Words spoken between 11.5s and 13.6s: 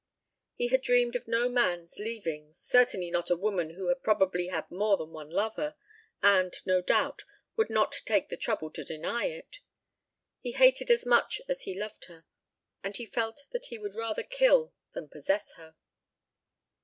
he loved her and he felt